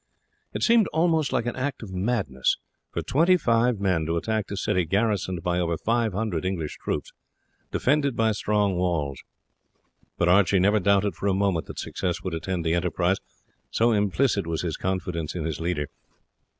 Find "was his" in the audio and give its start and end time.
14.47-14.75